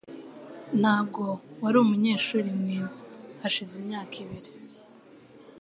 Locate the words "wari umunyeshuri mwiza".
1.61-3.01